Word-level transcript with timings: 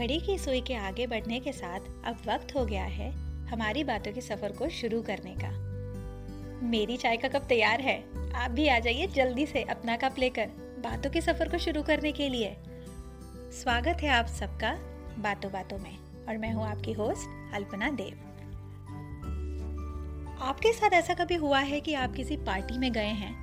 घड़ी 0.00 0.18
की 0.18 0.36
सुई 0.38 0.60
के 0.60 0.74
आगे 0.74 1.06
बढ़ने 1.06 1.38
के 1.40 1.52
साथ 1.52 1.88
अब 2.08 2.20
वक्त 2.26 2.54
हो 2.56 2.64
गया 2.66 2.84
है 2.84 3.10
हमारी 3.48 3.82
बातों 3.84 4.12
के 4.12 4.20
सफ़र 4.20 4.52
को 4.52 4.68
शुरू 4.70 5.00
करने 5.02 5.34
का। 5.40 5.50
मेरी 6.66 6.96
चाय 6.96 7.16
का 7.16 7.28
कप 7.28 7.46
तैयार 7.48 7.80
है। 7.80 7.96
आप 8.34 8.50
भी 8.50 8.66
आ 8.68 8.78
जाइए 8.78 9.06
जल्दी 9.06 9.44
से 9.46 9.62
अपना 9.64 9.96
कप 9.96 10.18
लेकर 10.18 10.46
बातों 10.84 11.10
के 11.10 11.20
सफ़र 11.20 11.48
को 11.48 11.58
शुरू 11.58 11.82
करने 11.82 12.12
के 12.12 12.28
लिए। 12.28 12.56
स्वागत 13.54 14.02
है 14.02 14.08
आप 14.10 14.26
सबका 14.30 14.72
बातों 15.18 15.52
बातों 15.52 15.78
में 15.78 15.92
और 16.24 16.38
मैं 16.38 16.52
हूँ 16.52 16.66
आपकी 16.68 16.92
होस्ट 16.94 17.54
अल्पना 17.54 17.90
देव। 17.92 18.26
आपके 20.42 20.72
साथ 20.72 20.92
ऐसा 20.94 21.14
कभी 21.14 21.34
हुआ 21.36 21.60
है 21.66 21.80
कि 21.80 21.94
आप 21.96 22.14
किसी 22.14 22.36
पार्टी 22.46 22.78
में 22.78 22.92
गए 22.92 23.14
हैं 23.22 23.34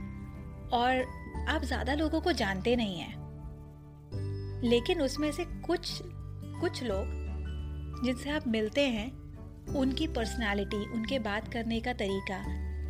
और 0.74 1.06
आप 1.50 1.64
ज़्यादा 1.66 1.94
लोगों 1.96 2.22
को 2.22 2.32
जानते 2.36 2.76
नहीं 2.76 3.00
हैं, 3.00 3.16
लेकिन 4.64 5.02
उसमें 5.02 5.32
से 5.32 5.46
कुछ 5.66 6.02
कुछ 6.62 6.84
लोग 6.84 7.26
जिनसे 8.06 8.30
आप 8.30 8.48
मिलते 8.48 8.82
हैं, 8.82 9.12
उनकी 9.76 10.08
पर्सनालिटी 10.08 10.78
उनके 10.78 11.20
बात 11.20 11.54
करने 11.54 11.80
का 11.80 11.94
तरीका, 11.94 12.44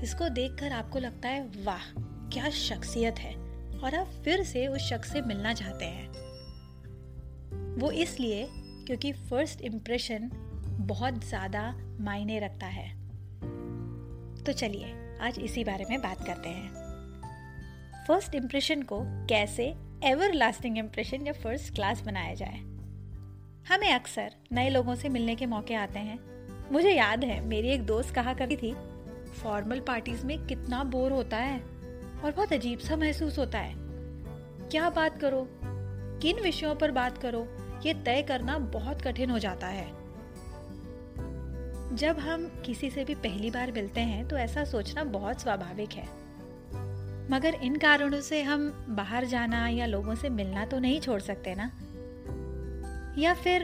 इसको 0.03 0.29
देखकर 0.29 0.71
आपको 0.71 0.99
लगता 0.99 1.29
है, 1.29 1.63
वाह, 1.63 1.91
क्या 2.29 2.49
शख्सियत 2.49 3.19
है। 3.19 3.35
और 3.77 3.95
आप 3.95 4.07
फिर 4.23 4.43
से 4.43 4.67
उस 4.67 4.81
शख्स 4.81 5.11
से 5.11 5.21
मिलना 5.21 5.53
चाहते 5.53 5.85
हैं। 5.85 6.07
वो 7.79 7.91
इसलिए 7.91 8.47
क्योंकि 8.53 9.11
फ़र्स्ट 9.11 9.61
इम्प्रेशन 9.61 10.29
बहुत 10.79 11.25
ज़्यादा 11.25 11.75
मायने 11.99 12.39
रखता 12.39 12.65
है। 12.65 12.89
तो 14.43 14.51
चलिए, 14.51 15.17
आज 15.21 15.39
इसी 15.39 15.63
बारे 15.63 15.85
में 15.89 16.01
बात 16.01 16.25
करते 16.25 16.49
हैं। 16.49 16.71
फ़र्स्ट 18.07 18.35
इम्प्रेशन 18.35 18.81
को 18.81 18.99
कैसे 19.03 19.75
एवर 20.03 20.33
लास्टिंग 20.33 20.77
इम्प्रेशन 20.77 21.27
या 21.27 21.33
फ़र्स्ट 21.33 21.75
क्लास 21.75 22.01
बनाया 22.01 22.33
जाए। 22.33 22.76
हमें 23.69 23.93
अक्सर 23.93 24.33
नए 24.51 24.69
लोगों 24.69 24.95
से 24.95 25.09
मिलने 25.09 25.35
के 25.35 25.45
मौके 25.45 25.73
आते 25.73 25.99
हैं। 25.99 26.19
मुझे 26.71 26.91
याद 26.91 27.23
है, 27.23 27.41
मेरी 27.41 27.67
एक 27.67 27.85
दोस्त 27.85 28.15
कहा 28.15 28.33
करती 28.33 28.55
थी, 28.55 28.75
फॉर्मल 29.43 29.79
पार्टीज़ 29.79 30.25
में 30.25 30.45
कितना 30.45 30.83
बोर 30.83 31.11
होता 31.11 31.37
है 31.37 31.59
और 32.23 32.33
बहुत 32.35 32.53
अजीब 32.53 32.79
सा 32.79 32.95
महसूस 32.95 33.39
होता 33.39 33.59
है। 33.59 33.75
क्या 34.69 34.89
बात 34.89 35.21
करो? 35.21 35.49
किन 36.21 36.39
विषयों 36.39 36.75
पर 36.75 36.91
बात 36.91 37.17
करो? 37.17 37.47
ये 37.85 37.93
तय 37.93 38.21
करना 38.21 38.57
बहुत 38.57 39.01
कठिन 39.01 39.29
हो 39.29 39.39
जाता 39.39 39.67
है। 39.67 39.87
जब 41.95 42.19
हम 42.19 42.63
किसी 42.65 42.89
से 42.89 43.03
भी 43.03 43.15
पहली 43.15 43.51
बार 43.51 43.71
मिलते 43.71 44.01
हैं 44.01 44.27
तो 44.27 44.37
ऐसा 44.37 44.63
सोचना 44.63 45.03
बहुत 45.03 45.41
स्वाभाविक 45.41 45.89
है। 45.91 46.07
मगर 47.31 47.53
इन 47.53 47.75
कारणों 47.75 48.21
से 48.21 48.43
हम 48.43 48.85
बाहर 48.89 49.25
जाना 49.25 49.67
या 49.67 49.85
लोगों 49.85 50.15
से 50.15 50.29
मिलना 50.29 50.65
तो 50.65 50.79
नहीं 50.79 50.99
छोड़ 50.99 51.21
सकते 51.21 51.55
ना? 51.55 51.71
या 53.17 53.33
फिर 53.33 53.63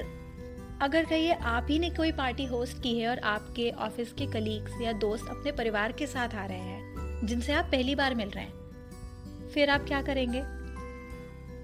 अगर 0.81 1.05
कहिए 1.05 1.33
आप 1.33 1.67
ही 1.69 1.77
ने 1.79 1.89
कोई 1.89 2.11
पार्टी 2.11 2.45
होस्ट 2.45 2.81
की 2.83 2.97
है 2.99 3.07
और 3.09 3.19
आपके 3.19 3.69
ऑफ़िस 3.71 4.13
के 4.13 4.25
कलीग्स 4.25 4.81
या 4.81 4.91
दोस्त 4.99 5.27
अपने 5.29 5.51
परिवार 5.51 5.91
के 5.91 6.07
साथ 6.07 6.35
आ 6.35 6.45
रहे 6.45 6.57
हैं, 6.57 7.25
जिनसे 7.25 7.53
आप 7.53 7.65
पहली 7.65 7.95
बार 7.95 8.15
मिल 8.15 8.29
रहे 8.29 8.43
हैं, 8.43 9.49
फिर 9.53 9.69
आप 9.69 9.85
क्या 9.87 10.01
करेंगे? 10.01 10.41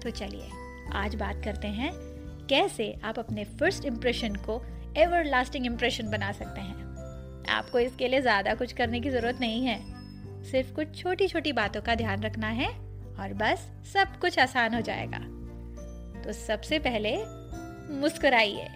तो 0.00 0.10
चलिए, 0.10 0.48
आज 0.92 1.14
बात 1.14 1.42
करते 1.44 1.68
हैं 1.68 1.92
कैसे 2.48 2.92
आप 3.04 3.18
अपने 3.18 3.44
फ़र्स्ट 3.44 3.84
इम्प्रेशन 3.84 4.34
को 4.46 4.60
एवर 4.96 5.24
लास्टिंग 5.24 5.66
इम्प्रेशन 5.66 6.10
बना 6.10 6.30
सकते 6.32 6.60
हैं। 6.60 7.44
आपको 7.50 7.78
इसके 7.78 8.08
लिए 8.08 8.20
ज़्यादा 8.20 8.54
कुछ 8.54 8.72
करने 8.72 9.00
की 9.00 9.10
ज़रूरत 9.10 9.40
नहीं 9.40 9.64
है। 9.66 9.78
सिर्फ़ 10.44 10.72
कुछ 10.74 10.96
छोटी 10.96 11.28
छोटी 11.28 11.52
बातों 11.52 11.80
का 11.80 11.94
ध्यान 11.94 12.22
रखना 12.22 12.48
है 12.48 12.68
और 13.20 13.34
बस 13.34 13.68
सब 13.92 14.18
कुछ 14.20 14.38
आसान 14.38 14.74
हो 14.74 14.80
जाएगा। 14.80 15.18
तो 16.22 16.32
सबसे 16.32 16.78
पहले 16.78 17.16
मुस्कुराइए। 17.90 18.66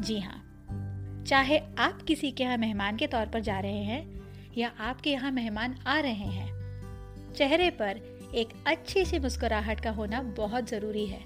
जी 0.00 0.18
हाँ 0.20 1.24
चाहे 1.28 1.58
आप 1.78 2.02
किसी 2.02 2.30
के 2.30 2.44
यहाँ 2.44 2.56
मेहमान 2.56 2.96
के 2.96 3.06
तौर 3.06 3.26
पर 3.26 3.40
जा 3.40 3.58
रहे 3.60 3.82
हैं 3.84 4.20
या 4.58 4.70
आपके 4.80 5.10
यहाँ 5.10 5.30
मेहमान 5.30 5.74
आ 5.86 5.98
रहे 6.00 6.12
हैं, 6.12 7.32
चेहरे 7.32 7.70
पर 7.70 8.00
एक 8.34 8.48
अच्छी 8.66 9.04
सी 9.04 9.18
मुस्कुराहट 9.18 9.80
का 9.80 9.90
होना 9.90 10.20
बहुत 10.36 10.68
ज़रूरी 10.68 11.06
है। 11.06 11.20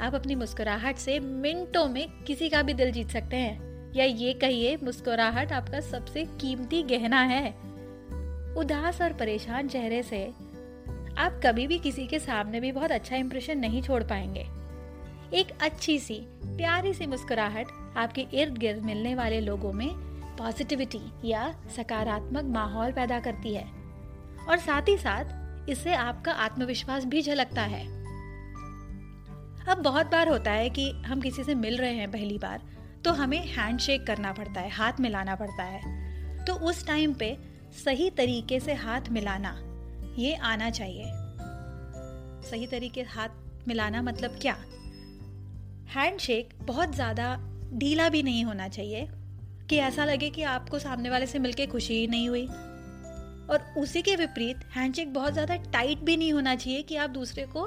आप 0.00 0.14
अपनी 0.14 0.34
मुस्कुराहट 0.34 0.96
से 0.96 1.18
मिनटों 1.20 1.86
में 1.88 2.06
किसी 2.26 2.48
का 2.48 2.62
भी 2.62 2.74
दिल 2.74 2.92
जीत 2.92 3.08
सकते 3.08 3.36
हैं। 3.36 3.92
या 3.94 4.04
ये 4.04 4.32
कहिए, 4.32 4.76
मुस्कुराहट 4.76 5.52
आपका 5.52 5.80
सबसे 5.80 6.24
कीमती 6.40 6.82
गहना 6.82 7.22
है। 7.22 7.50
उदास 8.56 9.00
और 9.02 9.12
परेशान 9.12 9.68
चेहरे 9.68 10.02
से 10.02 10.24
आप 11.18 11.40
कभी 11.46 11.66
भी 11.66 11.78
किसी 11.78 12.06
के 12.06 12.18
सामने 12.18 12.60
भी 12.60 12.72
बहुत 12.72 12.92
अच्छा 12.92 13.16
इंप्रेशन 13.16 13.58
नहीं 13.58 13.82
छोड़ 13.82 14.02
पाएँगे। 14.02 14.46
एक 15.34 15.50
अच्छी 15.62 15.98
सी, 15.98 16.14
प्यारी 16.46 16.92
सी 16.94 17.06
मुस्कुराहट 17.06 17.68
आपके 17.96 18.20
इर्द 18.34 18.56
गिर्द 18.58 18.82
मिलने 18.82 19.14
वाले 19.14 19.40
लोगों 19.40 19.72
में 19.72 19.88
पॉजिटिविटी 20.38 21.00
या 21.24 21.50
सकारात्मक 21.76 22.44
माहौल 22.44 22.92
पैदा 22.92 23.18
करती 23.20 23.54
है। 23.54 23.64
और 24.48 24.58
साथ 24.58 24.88
ही 24.88 24.96
साथ, 24.98 25.68
इससे 25.70 25.94
आपका 25.94 26.32
आत्मविश्वास 26.32 27.04
भी 27.04 27.22
झलकता 27.22 27.62
है। 27.62 27.82
अब 29.66 29.82
बहुत 29.82 30.06
बार 30.06 30.28
होता 30.28 30.50
है 30.50 30.70
कि 30.70 30.90
हम 31.06 31.20
किसी 31.20 31.44
से 31.44 31.54
मिल 31.54 31.76
रहे 31.76 31.94
हैं 31.94 32.10
पहली 32.10 32.38
बार 32.38 32.62
तो 33.04 33.12
हमें 33.12 33.38
हैंडशेक 33.46 34.06
करना 34.06 34.32
पड़ता 34.32 34.60
है, 34.60 34.70
हाथ 34.70 35.00
मिलाना 35.00 35.34
पड़ता 35.34 35.62
है। 35.62 36.44
तो 36.44 36.54
उस 36.68 36.86
टाइम 36.86 37.14
पे 37.14 37.36
सही 37.84 38.10
तरीके 38.10 38.60
से 38.60 38.74
हाथ 38.76 39.08
मिलाना, 39.10 39.54
ये 40.18 40.34
आना 40.34 40.70
चाहिए। 40.70 41.10
सही 42.50 42.66
तरीके 42.66 43.02
हाथ 43.02 43.68
मिलाना 43.68 44.02
मतलब 44.02 44.38
क्या? 44.40 44.56
हैंडशेक 45.88 46.48
बहुत 46.62 46.94
ज़्यादा 46.94 47.36
ढीला 47.74 48.08
भी 48.08 48.22
नहीं 48.22 48.44
होना 48.44 48.66
चाहिए 48.68 49.06
कि 49.70 49.76
ऐसा 49.76 50.04
लगे 50.04 50.28
कि 50.30 50.42
आपको 50.42 50.78
सामने 50.78 51.10
वाले 51.10 51.26
से 51.26 51.38
मिलके 51.38 51.66
खुशी 51.66 51.94
ही 51.94 52.06
नहीं 52.06 52.28
हुई। 52.28 52.46
और 53.50 53.74
उसी 53.78 54.02
के 54.02 54.16
विपरीत, 54.16 54.60
हैंडशेक 54.76 55.12
बहुत 55.14 55.32
ज़्यादा 55.32 55.56
टाइट 55.72 55.98
भी 55.98 56.16
नहीं 56.16 56.32
होना 56.32 56.54
चाहिए 56.54 56.82
कि 56.82 56.96
आप 56.96 57.10
दूसरे 57.10 57.46
को 57.56 57.66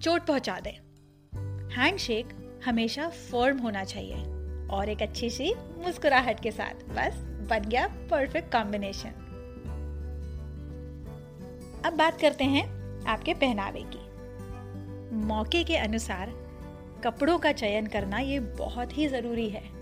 चोट 0.00 0.26
पहुँचा 0.26 0.58
दें। 0.60 0.72
हैंडशेक 1.76 2.28
हमेशा 2.64 3.08
फर्म 3.08 3.58
होना 3.58 3.84
चाहिए 3.84 4.24
और 4.68 4.88
एक 4.88 5.02
अच्छी 5.02 5.30
सी 5.30 5.52
मुस्कुराहट 5.84 6.40
के 6.40 6.50
साथ। 6.50 6.84
बस, 6.90 7.22
बन 7.50 7.68
गया 7.68 7.86
परफेक्ट 8.10 8.52
कॉम्बिनेशन 8.52 9.26
अब 11.84 11.96
बात 11.96 12.20
करते 12.20 12.44
हैं 12.46 12.68
आपके 13.04 13.34
पहनावे 13.34 13.82
की। 13.86 13.99
मौके 15.12 15.64
के 15.64 15.76
अनुसार 15.76 16.32
कपड़ों 17.04 17.38
का 17.38 17.52
चयन 17.52 17.86
करना 17.86 18.18
ये 18.18 18.40
बहुत 18.40 18.98
ही 18.98 19.08
ज़रूरी 19.08 19.48
है। 19.50 19.80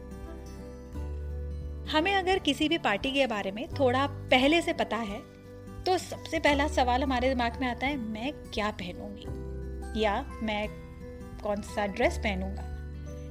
हमें 1.88 2.14
अगर 2.14 2.38
किसी 2.38 2.68
भी 2.68 2.78
पार्टी 2.78 3.10
के 3.10 3.26
बारे 3.26 3.50
में 3.50 3.68
थोड़ा 3.68 4.06
पहले 4.06 4.62
से 4.62 4.72
पता 4.72 4.96
है 4.96 5.38
तो 5.78 5.98
सबसे 5.98 6.38
पहला 6.38 6.68
सवाल 6.68 7.02
हमारे 7.02 7.28
दिमाग 7.28 7.60
में 7.60 7.68
आता 7.68 7.86
है, 7.86 7.96
मैं 7.96 8.32
क्या 8.32 8.70
पहनूँगी? 8.70 9.24
या, 10.02 10.22
मैं 10.42 10.68
कौन 11.42 11.62
सा 11.62 11.86
ड्रेस 11.86 12.18
पहनूँगा? 12.18 12.62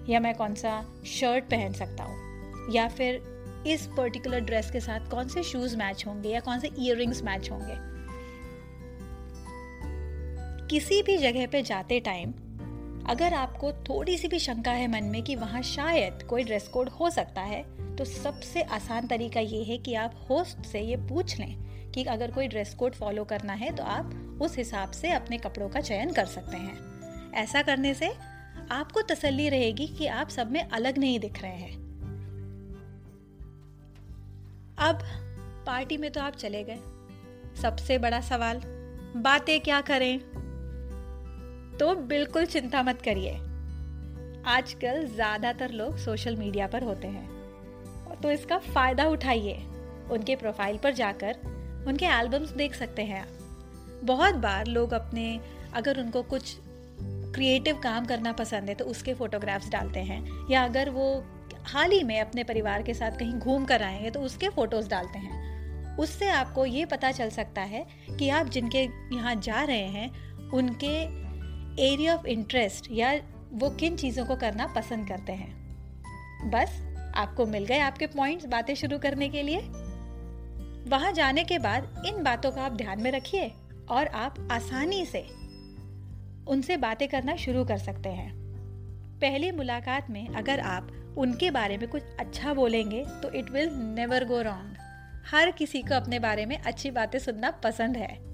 या, 0.09 0.19
मैं 0.19 0.35
कौन 0.35 0.55
सा 0.55 0.85
शर्ट 1.05 1.43
पहन 1.43 1.73
सकता 1.73 2.03
हूँ? 2.03 2.17
या 2.71 2.87
फिर, 2.87 3.37
इस 3.67 3.89
पर्टिकुलर 3.97 4.39
ड्रेस 4.39 4.71
के 4.71 4.79
साथ 4.79 5.09
कौन 5.09 5.27
से 5.27 5.43
शूज़ 5.43 5.77
मैच 5.77 6.03
होंगे 6.07 6.29
या 6.29 6.39
कौन 6.39 6.59
से 6.59 6.67
इयर 6.67 7.21
मैच 7.23 7.51
होंगे? 7.51 7.96
किसी 10.69 11.03
भी 11.03 11.17
जगह 11.17 11.47
पे 11.47 11.61
जाते 11.61 11.99
टाइम 11.99 12.33
अगर 13.09 13.33
आपको 13.33 13.73
थोड़ी 13.73 14.17
सी 14.17 14.27
भी 14.27 14.39
शंका 14.39 14.71
है 14.71 14.87
मन 14.87 15.03
में 15.03 15.23
कि 15.23 15.35
वहाँ 15.35 15.61
शायद 15.61 16.23
कोई 16.23 16.43
ड्रेस 16.43 16.67
कोड 16.67 16.89
हो 16.89 17.09
सकता 17.09 17.41
है 17.41 17.95
तो 17.95 18.05
सबसे 18.05 18.61
आसान 18.61 19.07
तरीका 19.07 19.39
ये 19.39 19.63
है 19.63 19.77
कि 19.77 19.93
आप 19.93 20.27
होस्ट 20.29 20.65
से 20.65 20.81
ये 20.81 20.95
पूछ 20.95 21.39
लें 21.39 21.57
कि 21.91 22.03
अगर 22.03 22.31
कोई 22.31 22.47
ड्रेस 22.47 22.73
कोड 22.73 22.93
फॉलो 22.93 23.23
करना 23.23 23.53
है 23.53 23.75
तो 23.75 23.83
आप 23.83 24.37
उस 24.41 24.57
हिसाब 24.57 24.91
से 24.91 25.11
अपने 25.11 25.37
कपड़ों 25.37 25.69
का 25.69 25.81
चयन 25.81 26.13
कर 26.13 26.25
सकते 26.25 26.57
हैं। 26.57 26.77
ऐसा 27.33 27.61
करने 27.61 27.93
से 27.93 28.07
आपको 28.71 29.01
तसल्ली 29.01 29.49
रहेगी 29.49 29.87
कि 29.87 30.07
आप 30.07 30.29
सब 30.29 30.51
में 30.51 30.69
अलग 30.69 30.97
नहीं 30.97 31.19
दिख 31.19 31.41
रहे 31.41 31.55
हैं। 31.55 31.75
अब 34.77 34.99
पार्टी 35.67 35.97
में 35.97 36.11
तो 36.11 36.21
आप 36.21 36.35
चले 36.35 36.63
गए। 36.63 36.79
सबसे 37.61 37.97
बड़ा 37.97 38.21
सवाल, 38.21 38.61
बातें 39.17 39.61
क्या 39.61 39.81
करें? 39.81 40.36
तो 41.79 41.93
बिल्कुल 42.07 42.45
चिंता 42.45 42.81
मत 42.83 43.01
करिए। 43.01 43.31
आजकल 44.47 45.05
ज़्यादातर 45.05 45.71
लोग 45.71 45.97
सोशल 45.97 46.35
मीडिया 46.35 46.67
पर 46.67 46.83
होते 46.83 47.07
हैं। 47.07 48.19
तो 48.21 48.31
इसका 48.31 48.57
फ़ायदा 48.57 49.05
उठाइए। 49.07 49.53
उनके 50.11 50.35
प्रोफ़ाइल 50.35 50.77
पर 50.77 50.93
जाकर 50.93 51.35
उनके 51.87 52.05
एल्बम्स 52.05 52.51
देख 52.51 52.75
सकते 52.75 53.01
हैं 53.01 53.21
आप। 53.21 53.99
बहुत 54.03 54.35
बार 54.35 54.67
लोग 54.67 54.93
अपने, 54.93 55.39
अगर 55.73 55.99
उनको 55.99 56.21
कुछ 56.23 56.55
क्रिएटिव 57.35 57.79
काम 57.79 58.05
करना 58.05 58.31
पसंद 58.31 58.69
है 58.69 58.75
तो 58.75 58.85
उसके 58.85 59.13
फोटोग्राफ्स 59.13 59.69
डालते 59.69 59.99
हैं। 59.99 60.21
या 60.49 60.63
अगर 60.63 60.89
वो 60.89 61.23
हाल 61.65 61.91
ही 61.91 62.03
में 62.03 62.19
अपने 62.21 62.43
परिवार 62.43 62.83
के 62.83 62.93
साथ 62.93 63.19
कहीं 63.19 63.33
घूम 63.33 63.65
कर 63.65 63.81
आए 63.83 63.99
हैं 64.01 64.11
तो 64.11 64.21
उसके 64.21 64.49
फ़ोटोज़ 64.49 64.89
डालते 64.89 65.19
हैं। 65.19 65.95
उससे 65.97 66.29
आपको 66.29 66.65
ये 66.65 66.85
पता 66.85 67.11
चल 67.11 67.29
सकता 67.29 67.61
है 67.63 67.85
कि 68.19 68.29
आप 68.29 68.49
जिनके 68.49 68.83
यहाँ 69.15 69.35
जा 69.35 69.63
रहे 69.63 69.87
हैं, 69.87 70.11
उनके 70.49 71.26
एरिया 71.79 72.15
ऑफ़ 72.15 72.25
इंटरेस्ट 72.27 72.87
या 72.91 73.13
वो 73.53 73.69
किन 73.69 73.95
चीज़ों 73.95 74.25
को 74.25 74.35
करना 74.35 74.67
पसंद 74.67 75.07
करते 75.07 75.31
हैं। 75.31 76.49
बस, 76.51 76.81
आपको 77.15 77.45
मिल 77.45 77.65
गए 77.65 77.79
आपके 77.79 78.07
पॉइंट्स 78.07 78.45
बातें 78.45 78.75
शुरू 78.75 78.97
करने 78.97 79.29
के 79.29 79.43
लिए। 79.43 79.59
वहाँ 80.89 81.11
जाने 81.11 81.43
के 81.43 81.59
बाद 81.59 82.03
इन 82.05 82.23
बातों 82.23 82.51
का 82.51 82.63
आप 82.63 82.71
ध्यान 82.71 83.01
में 83.01 83.11
रखिए 83.11 83.51
और 83.89 84.07
आप 84.07 84.47
आसानी 84.51 85.05
से 85.05 85.27
उनसे 86.47 86.77
बातें 86.77 87.07
करना 87.07 87.35
शुरू 87.35 87.65
कर 87.65 87.77
सकते 87.77 88.09
हैं। 88.09 88.31
पहली 89.21 89.51
मुलाकात 89.51 90.09
में 90.09 90.27
अगर 90.27 90.59
आप 90.59 91.15
उनके 91.17 91.51
बारे 91.51 91.77
में 91.77 91.89
कुछ 91.89 92.03
अच्छा 92.19 92.53
बोलेंगे 92.53 93.05
तो 93.23 93.31
it 93.31 93.49
will 93.51 93.69
never 93.73 94.25
go 94.25 94.41
wrong 94.41 94.77
हर 95.31 95.51
किसी 95.51 95.81
को 95.81 95.95
अपने 95.95 96.19
बारे 96.19 96.45
में 96.45 96.57
अच्छी 96.57 96.91
बातें 96.91 97.19
सुनना 97.19 97.51
पसंद 97.51 97.97
है। 97.97 98.26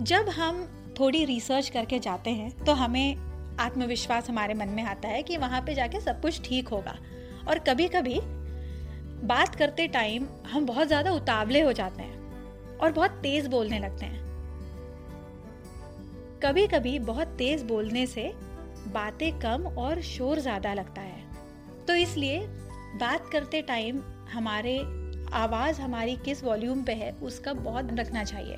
जब 0.00 0.28
हम 0.28 0.62
थोड़ी 1.00 1.24
रिसर्च 1.24 1.68
करके 1.68 1.98
जाते 1.98 2.30
हैं 2.30 2.50
तो 2.64 2.72
हमें 2.72 3.16
आत्मविश्वास 3.60 4.28
हमारे 4.30 4.54
मन 4.54 4.68
में 4.68 4.82
आता 4.84 5.08
है 5.08 5.22
कि 5.22 5.36
वहाँ 5.36 5.60
पे 5.60 5.74
जाके 5.74 6.00
सब 6.00 6.20
कुछ 6.20 6.40
ठीक 6.44 6.68
होगा। 6.68 6.96
और 7.48 7.58
कभी 7.58 7.88
कभी 7.88 8.20
बात 9.24 9.54
करते 9.54 9.86
टाइम 9.88 10.26
हम 10.46 10.66
बहुत 10.66 10.86
ज़्यादा 10.86 11.10
उतावले 11.12 11.60
हो 11.60 11.72
जाते 11.72 12.02
हैं 12.02 12.78
और 12.78 12.92
बहुत 12.92 13.10
तेज 13.22 13.46
बोलने 13.46 13.78
लगते 13.78 14.06
हैं। 14.06 14.28
कभी 16.42 16.66
कभी 16.66 16.98
बहुत 16.98 17.34
तेज 17.38 17.62
बोलने 17.62 18.06
से 18.06 18.32
बातें 18.88 19.38
कम 19.38 19.66
और 19.78 20.00
शोर 20.02 20.38
ज़्यादा 20.38 20.74
लगता 20.74 21.00
है। 21.00 21.22
तो 21.86 21.94
इसलिए 21.96 22.38
बात 23.00 23.28
करते 23.32 23.62
टाइम 23.62 24.02
हमारे 24.32 24.78
आवाज़ 25.34 25.80
हमारी 25.80 26.16
किस 26.16 26.42
वॉल्यूम 26.44 26.82
पे 26.82 26.92
है, 26.92 27.12
उसका 27.12 27.52
बहुत 27.52 27.88
रखना 27.92 28.24
चाहिए। 28.24 28.56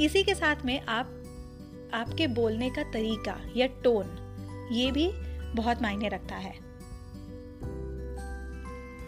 इसी 0.00 0.22
के 0.22 0.34
साथ 0.34 0.56
में 0.64 0.80
आप, 0.80 1.06
आपके 1.94 2.26
बोलने 2.26 2.70
का 2.70 2.82
तरीका 2.82 3.40
या 3.56 3.66
टोन, 3.66 4.22
ये 4.72 4.90
भी 4.90 5.12
बहुत 5.54 5.82
मायने 5.82 6.08
रखता 6.08 6.36
है। 6.36 6.52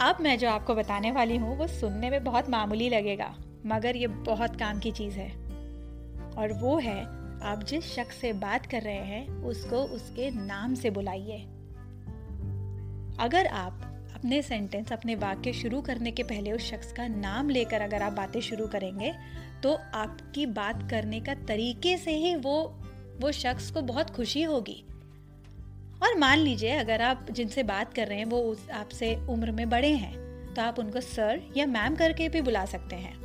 अब 0.00 0.16
मैं 0.20 0.38
जो 0.38 0.50
आपको 0.50 0.74
बताने 0.74 1.10
वाली 1.10 1.36
हूँ, 1.36 1.58
वो 1.58 1.66
सुनने 1.66 2.10
में 2.10 2.24
बहुत 2.24 2.50
मामूली 2.50 2.88
लगेगा, 2.88 3.36
मगर 3.66 3.96
ये 3.96 4.06
बहुत 4.06 4.56
काम 4.56 4.78
की 4.78 4.90
चीज़ 4.90 5.14
है। 5.14 5.30
और 6.38 6.52
वो 6.52 6.78
है, 6.78 7.04
आप 7.42 7.64
जिस 7.68 7.84
शख्स 7.84 8.16
से 8.16 8.32
बात 8.32 8.66
कर 8.66 8.82
रहे 8.82 9.04
हैं, 9.04 9.28
उसको 9.28 9.76
उसके 9.76 10.30
नाम 10.30 10.74
से 10.74 10.90
बुलाइए। 10.90 11.38
अगर 13.20 13.46
आप 13.46 13.80
अपने 14.14 14.42
सेंटेंस 14.42 14.92
अपने 14.92 15.14
वाक्य 15.14 15.52
शुरू 15.52 15.80
करने 15.80 16.10
के 16.10 16.22
पहले 16.22 16.52
उस 16.52 16.70
शख्स 16.70 16.92
का 16.92 17.08
नाम 17.08 17.50
लेकर 17.50 17.80
अगर 17.80 18.02
आप 18.02 18.12
बातें 18.12 18.40
शुरू 18.40 18.66
करेंगे 18.66 19.14
तो 19.62 19.72
आपकी 19.94 20.46
बात 20.48 20.88
करने 20.90 21.20
का 21.20 21.34
तरीके 21.48 21.96
से 21.98 22.16
ही 22.16 22.34
वो 22.36 22.58
वो 23.20 23.32
शख्स 23.32 23.70
को 23.70 23.80
बहुत 23.82 24.10
खुशी 24.10 24.42
होगी। 24.42 24.82
और 26.02 26.18
मान 26.18 26.38
लीजिए, 26.38 26.72
अगर 26.72 27.02
आप 27.02 27.26
जिनसे 27.30 27.62
बात 27.64 27.94
कर 27.94 28.06
रहे 28.08 28.18
हैं, 28.18 28.24
वो 28.26 28.56
आपसे 28.72 29.14
उम्र 29.30 29.52
में 29.52 29.68
बड़े 29.70 29.92
हैं 29.94 30.54
तो 30.54 30.62
आप 30.62 30.78
उनको 30.78 31.00
सर 31.00 31.40
या 31.56 31.66
मैम 31.68 31.96
करके 31.96 32.28
भी 32.28 32.40
बुला 32.42 32.64
सकते 32.66 32.96
हैं। 32.96 33.16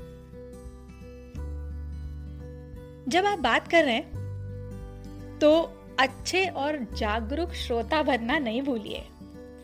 जब 3.09 3.25
आप 3.25 3.39
बात 3.39 3.67
कर 3.67 3.83
रहे 3.85 3.93
हैं 3.93 5.39
तो 5.39 5.53
अच्छे 5.99 6.45
और 6.47 6.77
जागरूक 6.97 7.53
श्रोता 7.55 8.01
बनना 8.03 8.37
नहीं 8.39 8.61
भूलिए। 8.61 8.99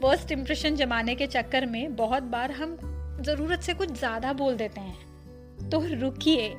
फ़र्स्ट 0.02 0.32
इंप्रेशन 0.32 0.76
जमाने 0.76 1.16
के 1.16 1.28
चक्कर 1.28 1.66
में 1.66 1.96
बहुत 1.96 2.24
बार 2.26 2.52
हम 2.54 2.78
ज़रूरत 3.22 3.62
से 3.62 3.74
कुछ 3.74 3.92
ज़्यादा 3.92 4.34
बोल 4.34 4.56
देते 4.58 4.82
हैं। 4.82 5.09
तो 5.72 5.80
रुकिए। 6.02 6.50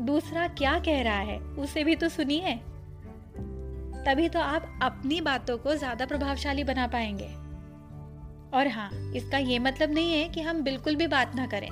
दूसरा 0.00 0.46
क्या 0.48 0.78
कह 0.78 1.02
रहा 1.02 1.18
है, 1.20 1.38
उसे 1.38 1.84
भी 1.84 1.96
तो 1.96 2.08
सुनिए। 2.08 2.54
तभी 4.06 4.28
तो 4.28 4.40
आप 4.40 4.78
अपनी 4.82 5.20
बातों 5.20 5.56
को 5.58 5.74
ज़्यादा 5.74 6.06
प्रभावशाली 6.06 6.64
बना 6.64 6.86
पाएँगे। 6.86 7.28
और 8.56 8.68
हाँ 8.68 8.90
इसका 9.12 9.38
ये 9.38 9.58
मतलब 9.58 9.90
नहीं 9.90 10.12
है 10.12 10.28
कि 10.28 10.40
हम 10.40 10.62
बिल्कुल 10.62 10.96
भी 10.96 11.06
बात 11.06 11.34
ना 11.36 11.46
करें। 11.46 11.68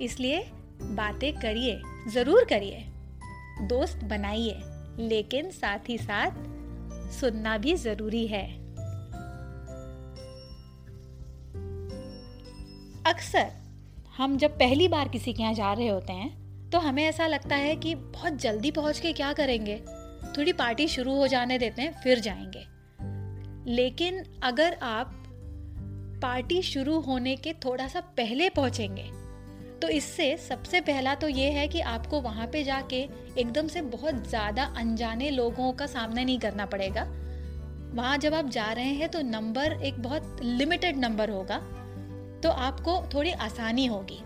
इसलिए 0.00 0.40
बातें 0.82 1.32
करिए, 1.32 1.80
ज़रूर 2.08 2.44
करिए। 2.44 2.84
दोस्त 3.62 4.04
बनाइए, 4.04 4.62
लेकिन 4.98 5.50
साथ 5.50 5.88
ही 5.88 5.98
साथ 5.98 7.10
सुनना 7.12 7.56
भी 7.58 7.74
ज़रूरी 7.74 8.26
है। 8.26 8.44
अक्सर 13.04 13.50
हम 14.16 14.36
जब 14.38 14.50
पहली 14.50 14.86
बार 14.88 15.08
किसी 15.08 15.32
के 15.32 15.42
यहाँ 15.42 15.54
जा 15.54 15.72
रहे 15.72 15.88
होते 15.88 16.12
हैं 16.12 16.70
तो 16.70 16.78
हमें 16.78 17.02
ऐसा 17.04 17.26
लगता 17.26 17.56
है 17.56 17.74
कि 17.76 17.94
बहुत 17.94 18.32
जल्दी 18.32 18.70
पहुँच 18.70 18.98
के 19.00 19.12
क्या 19.12 19.32
करेंगे? 19.32 19.76
थोड़ी 20.38 20.52
पार्टी 20.52 20.86
शुरू 20.88 21.14
हो 21.14 21.26
जाने 21.26 21.58
देते 21.58 21.82
हैं, 21.82 21.92
फिर 22.02 22.20
जाएँगे। 22.20 22.64
लेकिन 23.72 24.22
अगर 24.42 24.78
आप 24.82 25.12
पार्टी 26.22 26.62
शुरू 26.62 26.98
होने 27.00 27.36
के 27.36 27.52
थोड़ा 27.64 27.88
सा 27.88 28.00
पहले 28.00 28.48
पहुँचेंगे 28.48 29.10
तो 29.82 29.88
इससे 29.88 30.36
सबसे 30.38 30.80
पहला 30.80 31.14
तो 31.14 31.28
ये 31.28 31.50
है 31.50 31.68
कि 31.68 31.80
आपको 31.80 32.20
वहाँ 32.20 32.46
पे 32.46 32.64
जाके 32.64 33.06
एकदम 33.38 33.68
से 33.68 33.82
बहुत 33.82 34.28
ज़्यादा 34.28 34.64
अनजाने 34.76 35.30
लोगों 35.30 35.72
का 35.72 35.86
सामना 35.86 36.22
नहीं 36.22 36.38
करना 36.38 36.66
पड़ेगा। 36.66 37.02
वहाँ 37.94 38.18
जब 38.18 38.34
आप 38.34 38.48
जा 38.48 38.72
रहे 38.72 38.94
हैं 38.94 39.08
तो 39.08 39.22
नंबर 39.22 39.80
एक 39.82 40.02
बहुत 40.02 40.40
लिमिटेड 40.42 40.98
नंबर 40.98 41.30
होगा। 41.30 41.60
तो 42.42 42.50
आपको 42.50 43.02
थोड़ी 43.14 43.32
आसानी 43.32 43.86
होगी। 43.86 44.22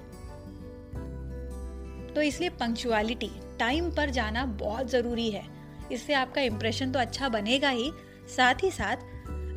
तो 2.14 2.22
इसलिए 2.22 2.48
पंक्चुअलिटी 2.48 3.30
टाइम 3.58 3.90
पर 3.90 4.10
जाना 4.10 4.44
बहुत 4.44 4.90
ज़रूरी 4.90 5.30
है। 5.30 5.44
इससे 5.92 6.14
आपका 6.14 6.40
इम्प्रेशन 6.40 6.92
तो 6.92 6.98
अच्छा 6.98 7.28
बनेगा 7.28 7.68
ही। 7.68 7.92
साथ 8.36 8.54
ही 8.62 8.70
साथ, 8.70 8.96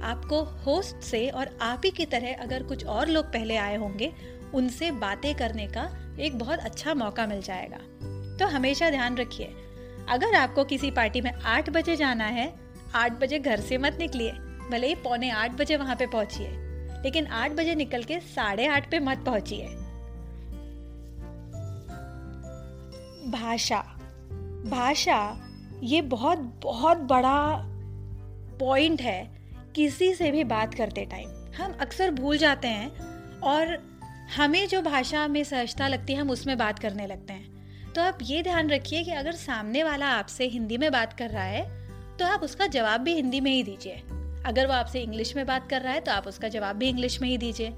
आपको 0.04 0.42
होस्ट 0.44 0.96
से 0.96 1.30
और 1.30 1.58
आप 1.62 1.82
ही 1.86 1.92
की 1.92 2.06
तरह 2.06 2.36
अगर 2.36 2.64
कुछ 2.64 2.86
और 2.86 3.08
लोग 3.08 3.26
पहले 3.26 3.58
आए 3.58 3.76
होंगे, 3.76 4.14
उनसे 4.54 4.92
बातें 4.92 5.36
करने 5.36 5.68
का 5.68 6.16
एक 6.20 6.40
बहुत 6.40 6.60
अच्छा 6.60 6.94
मौका 6.94 7.28
मिल 7.28 7.42
जाएगा। 7.42 7.78
तो 8.38 8.48
हमेशा 8.48 8.90
ध्यान 8.90 9.18
रखिए, 9.18 9.46
अगर 10.10 10.34
आपको 10.34 10.64
किसी 10.64 10.92
पार्टी 10.92 11.22
में 11.22 11.32
आठ 11.32 11.70
बजे 11.70 11.96
जाना 11.96 12.26
है, 12.26 12.54
आठ 12.96 13.12
बजे 13.12 13.40
घर 13.40 13.60
से 13.60 13.78
मत 13.78 13.98
निकलिए, 14.00 14.32
भले 14.72 14.88
ही 14.88 14.96
पौने 14.96 15.30
आठ 15.30 15.52
बजे 15.52 15.76
वहाँ 15.76 15.96
पे 15.96 16.08
पहुंचिए। 16.08 16.63
लेकिन 17.04 17.28
आठ 17.28 17.52
बजे 17.52 17.76
निकल 17.76 18.04
के 18.04 18.20
साढ़े 18.20 18.68
आठ 18.68 18.90
पे 18.92 19.00
मत 19.00 19.24
पहुंचिए। 19.26 19.68
भाषा। 23.32 23.80
भाषा, 24.70 25.20
ये 25.84 26.02
बहुत 26.02 26.40
बहुत 26.64 26.98
बड़ा 26.98 27.40
पॉइंट 28.60 29.02
है 29.02 29.32
किसी 29.76 30.14
से 30.14 30.32
भी 30.32 30.44
बात 30.44 30.74
करते 30.74 31.06
टाइम 31.06 31.30
हम 31.58 31.78
अक्सर 31.82 32.12
भूल 32.12 32.38
जाते 32.38 32.68
हैं 32.68 33.40
और 33.40 33.78
हमें 34.36 34.68
जो 34.68 34.82
भाषा 34.82 35.28
में 35.28 35.44
सहजता 35.44 35.88
लगती 35.88 36.14
है, 36.14 36.20
हम 36.20 36.30
उसमें 36.30 36.58
बात 36.58 36.80
करने 36.80 37.08
लगते 37.08 37.34
हैं। 37.34 37.92
तो 37.94 38.02
आप 38.02 38.18
ये 38.22 38.42
ध्यान 38.44 38.70
रखिए 38.70 39.04
कि 39.04 39.12
अगर 39.12 39.32
सामने 39.32 39.84
वाला 39.84 40.08
आपसे 40.08 40.48
हिंदी 40.48 40.78
में 40.78 40.92
बात 40.92 41.14
कर 41.14 41.30
रहा 41.30 41.44
है 41.44 42.18
तो 42.18 42.26
आप 42.26 42.44
उसका 42.44 42.68
जवाब 42.68 43.02
भी 43.02 43.14
हिंदी 43.14 43.40
में 43.42 43.52
ही 43.52 43.64
दीजिए। 43.64 44.02
अगर 44.46 44.68
वो 44.68 44.74
आपसे 44.74 45.02
इंग्लिश 45.02 45.36
में 45.36 45.46
बात 45.46 45.70
कर 45.70 45.82
रहा 45.82 45.94
है 45.94 46.00
तो 46.00 46.12
आप 46.12 46.28
उसका 46.28 46.48
जवाब 46.48 46.76
भी 46.76 46.90
इंग्लिश 46.90 47.22
में 47.22 47.28
ही 47.30 47.38
दीजिए। 47.38 47.70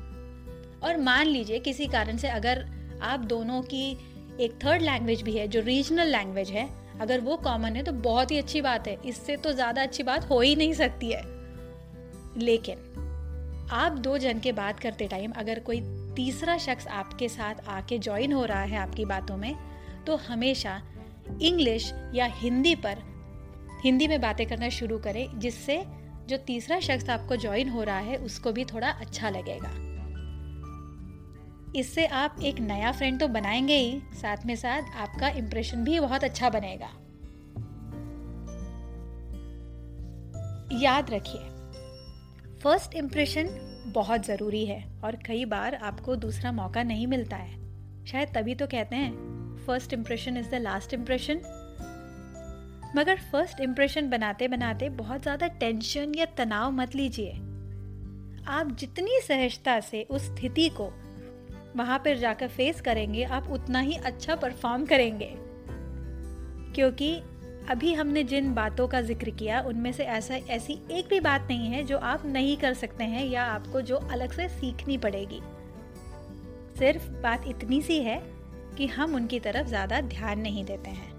और 0.83 0.97
मान 0.99 1.27
लीजिए 1.27 1.59
किसी 1.59 1.87
कारण 1.87 2.17
से 2.17 2.29
अगर 2.29 2.65
आप 3.03 3.19
दोनों 3.25 3.61
की 3.63 3.91
एक 4.39 4.57
थर्ड 4.63 4.81
लैंग्वेज 4.81 5.21
भी 5.21 5.33
है, 5.33 5.47
जो 5.47 5.61
रीजनल 5.61 6.07
लैंग्वेज 6.07 6.49
है, 6.49 6.67
अगर 7.01 7.19
वो 7.19 7.35
कॉमन 7.37 7.75
है 7.75 7.83
तो 7.83 7.91
बहुत 8.03 8.31
ही 8.31 8.37
अच्छी 8.37 8.61
बात 8.61 8.87
है। 8.87 8.97
इससे 9.05 9.35
तो 9.37 9.51
ज़्यादा 9.51 9.81
अच्छी 9.81 10.03
बात 10.03 10.29
हो 10.29 10.39
ही 10.41 10.55
नहीं 10.55 10.73
सकती 10.73 11.11
है। 11.11 11.21
लेकिन 12.37 13.67
आप 13.73 13.91
दो 13.99 14.17
जन 14.17 14.39
के 14.39 14.51
बात 14.53 14.79
करते 14.79 15.07
टाइम 15.07 15.31
अगर 15.31 15.59
कोई 15.59 15.79
तीसरा 16.15 16.57
शख्स 16.57 16.87
आपके 16.89 17.29
साथ 17.29 17.67
आके 17.69 17.97
ज्वाइन 17.99 18.33
हो 18.33 18.43
रहा 18.45 18.61
है 18.63 18.77
आपकी 18.77 19.05
बातों 19.05 19.37
में 19.37 19.55
तो 20.05 20.15
हमेशा 20.27 20.81
इंग्लिश 21.41 21.91
या 22.13 22.25
हिंदी 22.33 22.75
पर, 22.75 22.97
हिंदी 23.83 24.07
में 24.07 24.19
बातें 24.21 24.45
करना 24.47 24.69
शुरू 24.71 24.97
करें, 24.99 25.27
जिससे 25.35 25.77
जो 26.27 26.37
तीसरा 26.37 26.79
शख्स 26.79 27.09
आपको 27.09 27.35
ज्वाइन 27.35 27.69
हो 27.69 27.83
रहा 27.83 27.99
है, 27.99 28.15
उसको 28.15 28.51
भी 28.51 28.65
थोड़ा 28.65 28.89
अच्छा 28.89 29.29
लगेगा। 29.29 29.71
इससे 31.75 32.05
आप 32.05 32.35
एक 32.43 32.59
नया 32.59 32.91
फ्रेंड 32.91 33.19
तो 33.19 33.27
बनाएँगे 33.27 33.75
ही, 33.75 34.01
साथ 34.13 34.45
में 34.45 34.55
साथ 34.55 34.81
आपका 34.95 35.29
इम्प्रेशन 35.29 35.83
भी 35.83 35.99
बहुत 35.99 36.23
अच्छा 36.23 36.49
बनेगा। 36.49 36.89
याद 40.81 41.11
रखिए 41.11 41.41
फ़र्स्ट 42.59 42.95
इम्प्रेशन 42.95 43.49
बहुत 43.87 44.25
ज़रूरी 44.25 44.65
है 44.65 44.83
और 45.03 45.15
कई 45.15 45.45
बार 45.45 45.75
आपको 45.75 46.15
दूसरा 46.15 46.51
मौका 46.51 46.83
नहीं 46.83 47.07
मिलता 47.07 47.37
है। 47.37 47.53
शायद 48.05 48.29
तभी 48.29 48.55
तो 48.55 48.67
कहते 48.67 48.95
हैं 48.95 49.65
first 49.67 49.93
impression 49.93 50.37
is 50.37 50.49
the 50.49 50.55
last 50.55 50.93
impression 50.93 51.41
मगर 52.95 53.15
फ़र्स्ट 53.31 53.59
इम्प्रेशन 53.59 54.09
बनाते 54.09 54.47
बनाते 54.47 54.89
बहुत 54.89 55.21
ज़्यादा 55.21 55.47
टेंशन 55.47 56.11
या 56.15 56.25
तनाव 56.25 56.71
मत 56.71 56.95
लीजिए। 56.95 57.31
आप 58.47 58.75
जितनी 58.79 59.19
सहजता 59.21 59.79
से 59.79 60.03
उस 60.03 60.25
स्थिति 60.25 60.67
को 60.69 60.91
वहाँ 61.75 61.97
पर 61.99 62.17
जाकर 62.17 62.47
फेस 62.47 62.81
करेंगे, 62.81 63.23
आप 63.23 63.49
उतना 63.51 63.79
ही 63.79 63.95
अच्छा 63.95 64.35
परफॉर्म 64.35 64.85
करेंगे। 64.85 65.29
क्योंकि 66.75 67.15
अभी 67.69 67.93
हमने 67.93 68.23
जिन 68.23 68.53
बातों 68.53 68.87
का 68.87 69.01
ज़िक्र 69.01 69.29
किया, 69.29 69.61
उनमें 69.61 69.91
से 69.91 70.03
ऐसा, 70.03 70.35
ऐसी 70.35 70.79
एक 70.91 71.07
भी 71.07 71.19
बात 71.19 71.47
नहीं 71.49 71.67
है 71.67 71.83
जो 71.83 71.97
आप 71.97 72.25
नहीं 72.25 72.55
कर 72.57 72.73
सकते 72.73 73.03
हैं 73.03 73.25
या 73.25 73.43
आपको 73.43 73.81
जो 73.81 73.95
अलग 73.95 74.31
से 74.31 74.47
सीखनी 74.49 74.97
पड़ेगी। 74.97 75.41
सिर्फ़ 76.79 77.09
बात 77.23 77.47
इतनी 77.47 77.81
सी 77.81 77.99
है 77.99 78.21
कि 78.77 78.87
हम 78.87 79.15
उनकी 79.15 79.39
तरफ़ 79.39 79.67
ज़्यादा 79.67 80.01
ध्यान 80.01 80.39
नहीं 80.39 80.65
देते 80.65 80.89
हैं। 80.89 81.14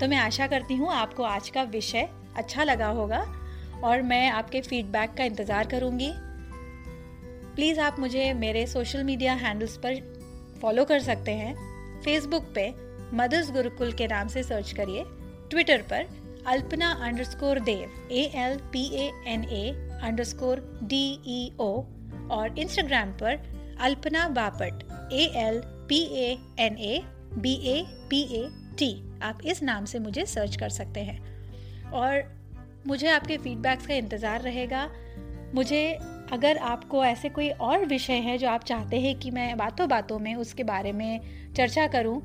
तो 0.00 0.06
मैं 0.08 0.16
आशा 0.16 0.46
करती 0.46 0.74
हूँ 0.76 0.90
आपको 0.92 1.22
आज 1.22 1.48
का 1.50 1.62
विषय 1.64 2.08
अच्छा 2.36 2.64
लगा 2.64 2.86
होगा 2.88 3.18
और 3.84 4.02
मैं 4.02 4.28
आपके 4.30 4.60
फीडबैक 4.60 5.14
का 5.18 5.24
इंतज़ार 5.24 5.66
करूँगी। 5.66 6.10
प्लीज़ 7.54 7.80
आप 7.80 7.98
मुझे 8.00 8.32
मेरे 8.34 8.66
सोशल 8.66 9.04
मीडिया 9.04 9.34
हैंडल्स 9.34 9.76
पर 9.76 10.00
फॉलो 10.62 10.84
कर 10.84 11.00
सकते 11.00 11.32
हैं। 11.32 11.54
फेसबुक 12.02 12.52
पे 12.54 12.68
मदर्स 13.14 13.50
गुरुकुल 13.52 13.92
के 13.92 14.06
नाम 14.06 14.28
से 14.28 14.42
सर्च 14.42 14.72
करिए। 14.72 15.04
ट्विटर 15.50 15.82
पर 15.82 16.06
Alpana 16.46 16.90
underscore 17.06 17.60
Dev 17.60 18.12
A 18.12 18.24
L 18.36 18.58
P 18.72 18.84
A 18.96 19.10
N 19.26 19.44
A 19.44 19.64
underscore 20.02 20.60
D 20.82 21.04
E 21.28 21.50
O 21.60 21.70
और 22.30 22.58
इंस्टाग्राम 22.58 23.12
पर 23.12 23.40
Alpana 23.80 24.28
Bapat 24.28 24.84
A 25.12 25.24
L 25.38 25.60
P 25.88 26.04
A 26.18 26.30
N 26.58 26.78
A 26.82 27.00
B 27.38 27.54
A 27.66 27.82
P 28.10 28.22
A 28.34 28.46
T 28.78 29.18
आप 29.22 29.38
इस 29.44 29.62
नाम 29.62 29.84
से 29.84 29.98
मुझे 29.98 30.26
सर्च 30.26 30.56
कर 30.56 30.68
सकते 30.68 31.00
हैं। 31.00 31.90
और 31.90 32.22
मुझे 32.86 33.08
आपके 33.08 33.36
फीडबैक्स 33.36 33.86
का 33.86 33.94
इंतज़ार 33.94 34.40
रहेगा। 34.40 34.90
मुझे, 35.54 35.98
अगर 36.32 36.56
आपको 36.56 37.04
ऐसे 37.04 37.28
कोई 37.28 37.50
और 37.50 37.84
विषय 37.84 38.12
है 38.12 38.38
जो 38.38 38.48
आप 38.48 38.64
चाहते 38.64 39.00
हैं 39.00 39.18
कि 39.18 39.30
मैं 39.30 39.56
बातों 39.56 39.88
बातों 39.88 40.18
में 40.18 40.34
उसके 40.34 40.64
बारे 40.64 40.92
में 40.92 41.20
चर्चा 41.54 41.86
करूँ 41.86 42.20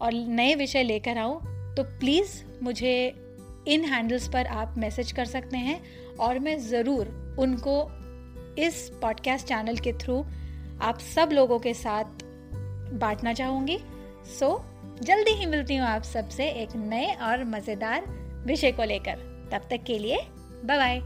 और 0.00 0.12
नए 0.12 0.54
विषय 0.54 0.82
लेकर 0.82 1.18
आऊँ 1.18 1.40
तो 1.74 1.82
प्लीज़ 1.82 2.42
मुझे 2.62 2.94
इन 3.68 3.84
हैंडल्स 3.84 4.28
पर 4.28 4.46
आप 4.46 4.74
मैसेज 4.78 5.12
कर 5.12 5.24
सकते 5.24 5.56
हैं 5.56 5.80
और 6.20 6.38
मैं 6.38 6.58
ज़रूर 6.58 7.36
उनको 7.38 7.82
इस 8.58 8.88
पॉडकास्ट 9.02 9.46
चैनल 9.46 9.76
के 9.76 9.92
थ्रू 9.92 10.24
आप 10.82 10.98
सब 11.14 11.30
लोगों 11.32 11.58
के 11.58 11.74
साथ 11.74 12.24
बांटना 12.94 13.32
चाहूँगी। 13.32 13.78
सो 14.38 14.48
जल्दी 15.02 15.30
ही 15.30 15.46
मिलती 15.46 15.76
हूँ 15.76 15.86
आप 15.86 16.02
सबसे 16.02 16.48
एक 16.50 16.76
नए 16.76 17.14
और 17.22 17.44
मज़ेदार 17.44 18.04
विषय 18.46 18.72
को 18.72 18.84
लेकर। 18.84 19.18
तब 19.52 19.68
तक 19.70 19.84
के 19.86 19.98
लिए 19.98 20.18
बाय 20.64 20.78
बाय 20.78 21.00